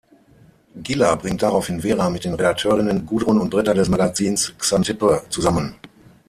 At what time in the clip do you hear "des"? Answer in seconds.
3.75-3.87